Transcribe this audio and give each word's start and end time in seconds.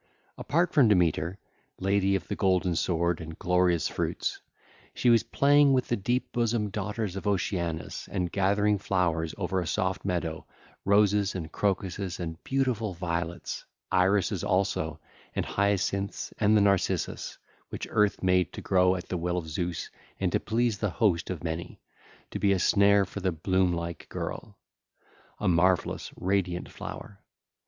(ll. 0.35 0.41
4 0.41 0.43
18) 0.45 0.45
Apart 0.65 0.73
from 0.73 0.87
Demeter, 0.87 1.37
lady 1.77 2.15
of 2.15 2.27
the 2.27 2.35
golden 2.35 2.75
sword 2.75 3.21
and 3.21 3.37
glorious 3.37 3.87
fruits, 3.87 4.41
she 4.95 5.11
was 5.11 5.21
playing 5.21 5.73
with 5.73 5.89
the 5.89 5.95
deep 5.95 6.31
bosomed 6.31 6.71
daughters 6.71 7.15
of 7.15 7.27
Oceanus 7.27 8.09
and 8.11 8.31
gathering 8.31 8.79
flowers 8.79 9.35
over 9.37 9.59
a 9.61 9.67
soft 9.67 10.03
meadow, 10.03 10.47
roses 10.85 11.35
and 11.35 11.51
crocuses 11.51 12.19
and 12.19 12.43
beautiful 12.43 12.95
violets, 12.95 13.63
irises 13.91 14.43
also 14.43 14.99
and 15.35 15.45
hyacinths 15.45 16.33
and 16.39 16.57
the 16.57 16.61
narcissus, 16.61 17.37
which 17.69 17.87
Earth 17.91 18.23
made 18.23 18.51
to 18.53 18.59
grow 18.61 18.95
at 18.95 19.07
the 19.07 19.17
will 19.17 19.37
of 19.37 19.47
Zeus 19.47 19.91
and 20.19 20.31
to 20.31 20.39
please 20.39 20.79
the 20.79 20.89
Host 20.89 21.29
of 21.29 21.43
Many, 21.43 21.79
to 22.31 22.39
be 22.39 22.51
a 22.53 22.57
snare 22.57 23.05
for 23.05 23.19
the 23.19 23.31
bloom 23.31 23.71
like 23.71 24.09
girl—a 24.09 25.47
marvellous, 25.47 26.11
radiant 26.17 26.69
flower. 26.69 27.19